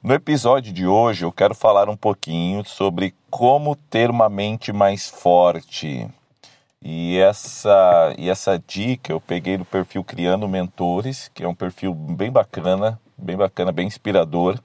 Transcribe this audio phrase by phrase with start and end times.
[0.00, 5.08] No episódio de hoje eu quero falar um pouquinho sobre como ter uma mente mais
[5.08, 6.08] forte.
[6.80, 11.92] E essa, e essa dica eu peguei do perfil Criando Mentores, que é um perfil
[11.92, 14.60] bem bacana, bem bacana, bem inspirador.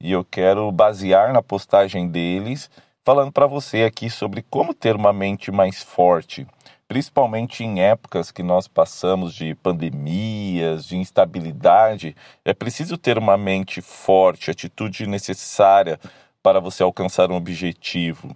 [0.00, 2.70] E eu quero basear na postagem deles,
[3.04, 6.46] falando para você aqui sobre como ter uma mente mais forte
[6.88, 13.82] principalmente em épocas que nós passamos de pandemias, de instabilidade, é preciso ter uma mente
[13.82, 16.00] forte, atitude necessária
[16.42, 18.34] para você alcançar um objetivo.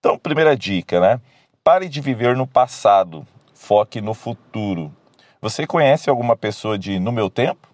[0.00, 1.20] Então, primeira dica, né?
[1.62, 4.92] Pare de viver no passado, foque no futuro.
[5.40, 7.68] Você conhece alguma pessoa de no meu tempo?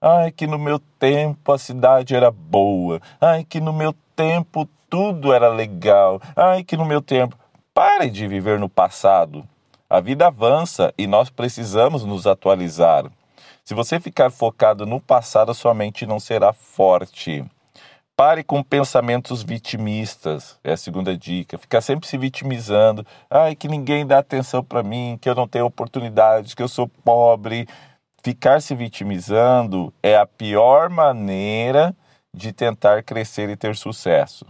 [0.00, 3.02] Ai, que no meu tempo a cidade era boa.
[3.20, 6.22] Ai, que no meu tempo tudo era legal.
[6.34, 7.36] Ai, que no meu tempo.
[7.74, 9.46] Pare de viver no passado.
[9.90, 13.06] A vida avança e nós precisamos nos atualizar.
[13.64, 17.42] Se você ficar focado no passado, sua mente não será forte.
[18.14, 21.56] Pare com pensamentos vitimistas, é a segunda dica.
[21.56, 23.06] Ficar sempre se vitimizando.
[23.30, 26.86] Ai, que ninguém dá atenção para mim, que eu não tenho oportunidade, que eu sou
[26.86, 27.66] pobre.
[28.22, 31.96] Ficar se vitimizando é a pior maneira
[32.34, 34.44] de tentar crescer e ter sucesso.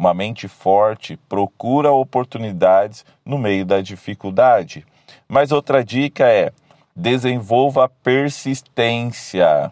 [0.00, 4.86] Uma mente forte procura oportunidades no meio da dificuldade.
[5.28, 6.52] Mas outra dica é:
[6.96, 9.70] desenvolva persistência.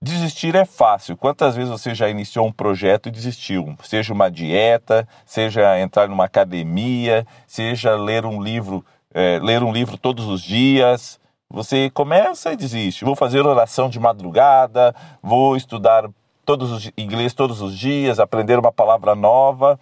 [0.00, 1.16] Desistir é fácil.
[1.16, 3.76] Quantas vezes você já iniciou um projeto e desistiu?
[3.82, 9.98] Seja uma dieta, seja entrar numa academia, seja ler um livro, é, ler um livro
[9.98, 11.18] todos os dias.
[11.50, 13.04] Você começa e desiste.
[13.04, 16.08] Vou fazer oração de madrugada, vou estudar
[16.48, 19.78] todos os, inglês todos os dias, aprender uma palavra nova.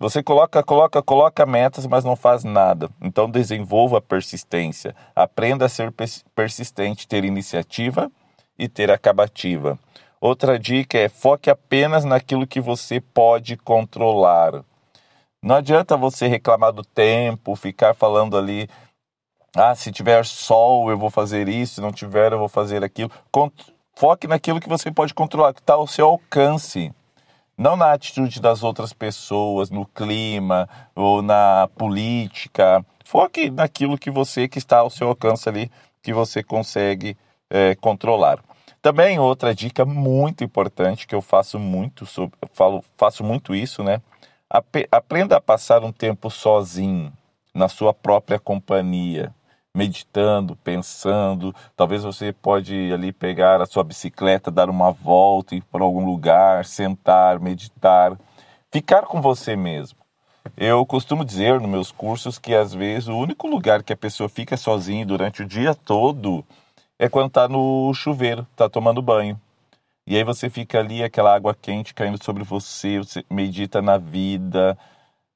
[0.00, 2.88] Você coloca, coloca, coloca metas, mas não faz nada.
[2.98, 4.96] Então desenvolva a persistência.
[5.14, 5.92] Aprenda a ser
[6.34, 8.10] persistente, ter iniciativa
[8.58, 9.78] e ter acabativa.
[10.18, 14.64] Outra dica é foque apenas naquilo que você pode controlar.
[15.42, 18.66] Não adianta você reclamar do tempo, ficar falando ali,
[19.54, 23.10] ah, se tiver sol eu vou fazer isso, se não tiver eu vou fazer aquilo.
[23.94, 26.92] Foque naquilo que você pode controlar, que está ao seu alcance.
[27.56, 32.84] Não na atitude das outras pessoas, no clima ou na política.
[33.04, 35.70] Foque naquilo que você que está ao seu alcance ali,
[36.02, 37.16] que você consegue
[37.50, 38.42] é, controlar.
[38.80, 44.02] Também outra dica muito importante que eu faço muito, sobre, falo, faço muito isso, né?
[44.90, 47.12] Aprenda a passar um tempo sozinho,
[47.54, 49.32] na sua própria companhia
[49.74, 51.54] meditando, pensando.
[51.76, 56.64] Talvez você pode ali pegar a sua bicicleta, dar uma volta, ir para algum lugar,
[56.64, 58.18] sentar, meditar,
[58.70, 59.98] ficar com você mesmo.
[60.56, 64.28] Eu costumo dizer nos meus cursos que às vezes o único lugar que a pessoa
[64.28, 66.44] fica sozinha durante o dia todo
[66.98, 69.40] é quando está no chuveiro, está tomando banho.
[70.06, 74.76] E aí você fica ali, aquela água quente caindo sobre você, você medita na vida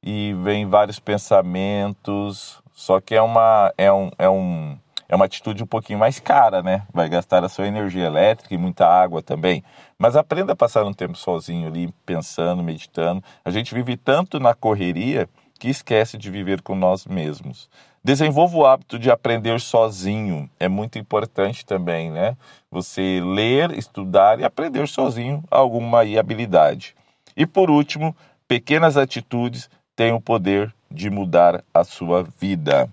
[0.02, 4.78] e vem vários pensamentos, só que é uma, é um, é um,
[5.08, 6.86] é uma atitude um pouquinho mais cara, né?
[6.92, 9.64] Vai gastar a sua energia elétrica e muita água também.
[9.98, 13.24] Mas aprenda a passar um tempo sozinho ali, pensando, meditando.
[13.42, 15.26] A gente vive tanto na correria
[15.58, 17.70] que esquece de viver com nós mesmos.
[18.04, 20.48] Desenvolva o hábito de aprender sozinho.
[20.60, 22.36] É muito importante também, né?
[22.70, 26.94] Você ler, estudar e aprender sozinho alguma habilidade.
[27.34, 28.14] E por último,
[28.46, 32.88] pequenas atitudes têm o poder de mudar a sua vida.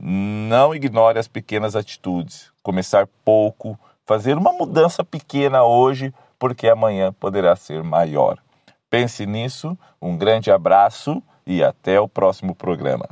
[0.00, 2.50] Não ignore as pequenas atitudes.
[2.62, 8.38] Começar pouco, fazer uma mudança pequena hoje, porque amanhã poderá ser maior.
[8.88, 13.08] Pense nisso, um grande abraço e até o próximo programa.